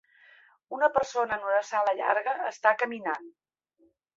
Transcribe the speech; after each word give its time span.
Una 0.77 0.89
persona 0.95 1.37
en 1.39 1.45
una 1.51 1.61
sala 1.67 1.95
llarga 2.01 2.35
està 2.55 2.75
caminant 2.85 3.33